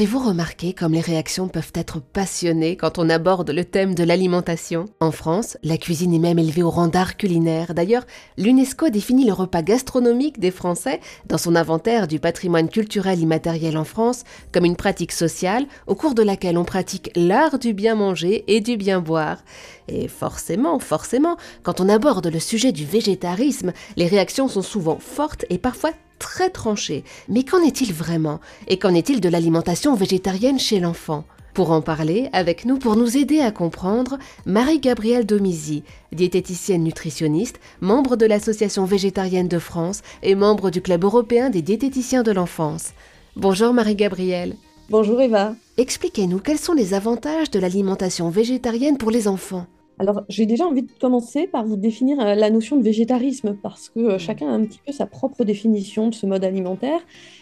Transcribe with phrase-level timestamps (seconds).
[0.00, 4.86] Avez-vous remarqué comme les réactions peuvent être passionnées quand on aborde le thème de l'alimentation?
[4.98, 7.74] En France, la cuisine est même élevée au rang d'art culinaire.
[7.74, 8.06] D'ailleurs,
[8.38, 13.84] l'UNESCO définit le repas gastronomique des Français dans son inventaire du patrimoine culturel immatériel en
[13.84, 18.44] France comme une pratique sociale au cours de laquelle on pratique l'art du bien manger
[18.46, 19.44] et du bien boire.
[19.86, 25.44] Et forcément, forcément, quand on aborde le sujet du végétarisme, les réactions sont souvent fortes
[25.50, 25.90] et parfois
[26.20, 27.02] très tranché.
[27.28, 28.38] Mais qu'en est-il vraiment?
[28.68, 31.24] Et qu'en est-il de l'alimentation végétarienne chez l'enfant?
[31.52, 35.82] Pour en parler avec nous, pour nous aider à comprendre, Marie-Gabrielle Domizy,
[36.12, 42.22] diététicienne nutritionniste, membre de l'Association végétarienne de France et membre du Club européen des diététiciens
[42.22, 42.90] de l'enfance.
[43.34, 44.54] Bonjour Marie-Gabrielle.
[44.90, 45.56] Bonjour Eva.
[45.76, 49.66] Expliquez-nous quels sont les avantages de l'alimentation végétarienne pour les enfants?
[50.00, 53.90] Alors, j'ai déjà envie de commencer par vous définir euh, la notion de végétarisme, parce
[53.90, 57.00] que euh, chacun a un petit peu sa propre définition de ce mode alimentaire.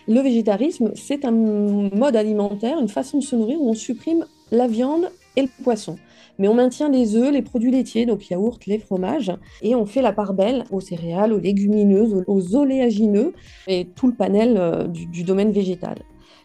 [0.08, 4.66] Le végétarisme, c'est un mode alimentaire, une façon de se nourrir où on supprime la
[4.66, 5.98] viande et le poisson.
[6.40, 9.32] Mais on maintient les œufs, les produits laitiers, donc yaourt, les fromages,
[9.62, 13.34] et on fait la part belle aux céréales, aux légumineuses, aux oléagineux
[13.68, 15.98] et tout le panel euh, du domaine végétal.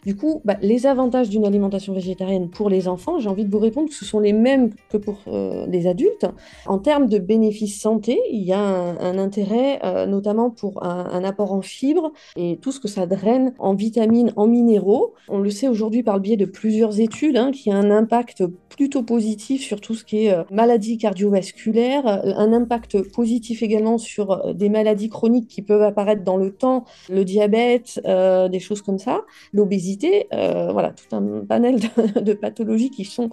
[0.04, 3.58] Du coup, bah, les avantages d'une alimentation végétarienne pour les enfants, j'ai envie de vous
[3.58, 6.26] répondre que ce sont les mêmes que pour euh, les adultes.
[6.66, 11.52] En termes de bénéfices santé, il y a un, intérêt euh, notamment pour un, apport
[11.52, 15.14] en fibres et tout ce que ça draine en vitamines, en minéraux.
[15.28, 18.44] On le sait aujourd'hui par le biais de plusieurs études hein, qui a un impact
[18.68, 24.54] plutôt positif sur tout ce qui est euh, maladies cardiovasculaires, un impact positif également sur
[24.54, 29.22] des maladies chroniques qui peuvent apparaître dans le temps, le diabète, des choses comme ça,
[29.52, 29.93] l'obésité
[30.32, 33.30] euh, voilà, tout un panel de, pathologies qui sont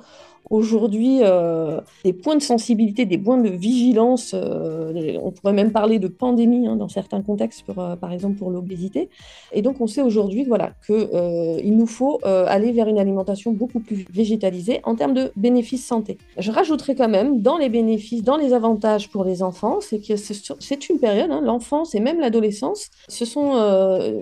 [0.50, 4.34] aujourd'hui euh, des points de sensibilité, des points de vigilance.
[4.34, 9.10] Euh, on pourrait même parler de pandémie hein, dans certains contextes, par exemple pour l'obésité.
[9.54, 14.06] Et donc on sait aujourd'hui voilà, qu'il nous faut aller vers une alimentation beaucoup plus
[14.12, 16.18] végétalisée en termes de bénéfices santé.
[16.38, 20.16] Je rajouterai quand même dans les bénéfices, dans les avantages pour les enfants, c'est que
[20.16, 23.52] c'est une période, hein, l'enfance et même l'adolescence, ce sont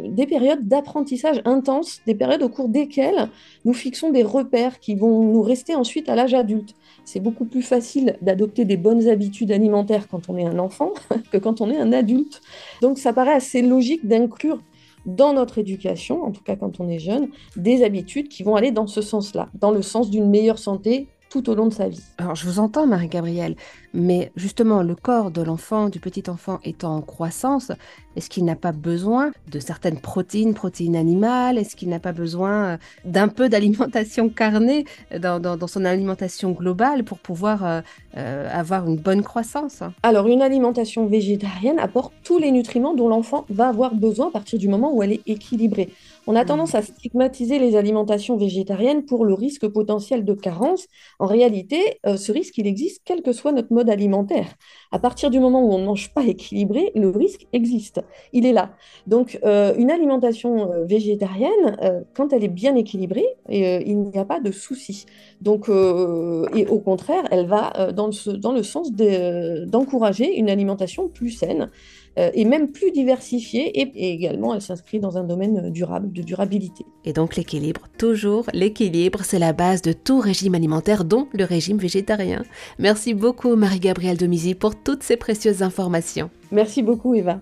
[0.10, 3.30] des périodes d'apprentissage intense, des périodes au cours desquelles
[3.66, 6.75] nous fixons des repères qui vont nous rester ensuite à l'âge adulte.
[7.06, 10.92] C'est beaucoup plus facile d'adopter des bonnes habitudes alimentaires quand on est un enfant
[11.31, 12.42] que quand on est un adulte.
[12.81, 14.59] Donc ça paraît assez logique d'inclure
[15.06, 18.72] dans notre éducation, en tout cas quand on est jeune, des habitudes qui vont aller
[18.72, 22.04] dans ce sens-là, dans le sens d'une meilleure santé tout au long de sa vie.
[22.18, 23.56] Alors je vous entends Marie-Gabrielle,
[23.94, 27.72] mais justement le corps de l'enfant, du petit enfant étant en croissance,
[28.16, 31.58] est-ce qu'il n'a pas besoin de certaines protéines, protéines animales?
[31.58, 34.86] Est-ce qu'il n'a pas besoin euh, d'un peu d'alimentation carnée
[35.18, 37.82] dans, son alimentation globale pour pouvoir euh,
[38.18, 39.84] euh, avoir une bonne croissance?
[40.04, 44.60] Alors une alimentation végétarienne apporte tous les nutriments dont l'enfant va avoir besoin à partir
[44.60, 45.90] du moment où elle est équilibrée.
[46.32, 46.46] On a mmh.
[46.46, 50.86] tendance à stigmatiser les alimentations végétariennes pour le risque potentiel de carence.
[51.18, 54.46] En réalité, euh, ce risque, il existe quel que soit notre mode alimentaire.
[54.92, 58.02] À partir du moment où on ne mange pas équilibré, le risque existe.
[58.32, 58.76] Il est là.
[59.08, 64.40] Donc, euh, une alimentation euh, végétarienne, quand elle est bien équilibrée, il n'y a pas
[64.40, 65.08] de souci.
[65.42, 71.72] Donc, et au contraire, elle va dans le sens d'encourager une alimentation plus saine.
[72.19, 76.85] Euh, et même plus diversifiée et, également elle s'inscrit dans un domaine durable, de durabilité.
[77.06, 81.78] Et donc l'équilibre, toujours l'équilibre, c'est la base de tout régime alimentaire, dont le régime
[81.78, 82.44] végétarien.
[82.78, 86.30] Merci beaucoup Marie-Gabrielle Domizy pour toutes ces précieuses informations.
[86.52, 87.40] Merci beaucoup Eva.